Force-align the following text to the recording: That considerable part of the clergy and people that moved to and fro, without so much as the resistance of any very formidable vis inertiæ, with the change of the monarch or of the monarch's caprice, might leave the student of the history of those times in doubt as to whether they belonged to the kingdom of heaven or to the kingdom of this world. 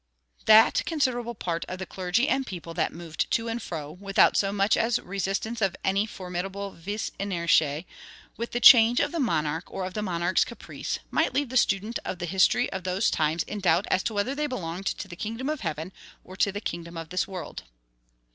That 0.47 0.81
considerable 0.87 1.35
part 1.35 1.63
of 1.65 1.77
the 1.77 1.85
clergy 1.85 2.27
and 2.27 2.43
people 2.47 2.73
that 2.73 2.91
moved 2.91 3.29
to 3.29 3.47
and 3.47 3.61
fro, 3.61 3.91
without 3.91 4.35
so 4.35 4.51
much 4.51 4.75
as 4.75 4.95
the 4.95 5.03
resistance 5.03 5.61
of 5.61 5.75
any 5.83 6.07
very 6.07 6.13
formidable 6.15 6.71
vis 6.71 7.11
inertiæ, 7.19 7.85
with 8.35 8.49
the 8.51 8.59
change 8.59 8.99
of 8.99 9.11
the 9.11 9.19
monarch 9.19 9.65
or 9.71 9.85
of 9.85 9.93
the 9.93 10.01
monarch's 10.01 10.43
caprice, 10.43 10.97
might 11.11 11.35
leave 11.35 11.49
the 11.49 11.55
student 11.55 11.99
of 12.03 12.17
the 12.17 12.25
history 12.25 12.67
of 12.71 12.83
those 12.83 13.11
times 13.11 13.43
in 13.43 13.59
doubt 13.59 13.85
as 13.91 14.01
to 14.01 14.13
whether 14.15 14.33
they 14.33 14.47
belonged 14.47 14.87
to 14.87 15.07
the 15.07 15.15
kingdom 15.15 15.47
of 15.49 15.59
heaven 15.61 15.93
or 16.23 16.35
to 16.35 16.51
the 16.51 16.59
kingdom 16.61 16.97
of 16.97 17.09
this 17.09 17.27
world. 17.27 17.61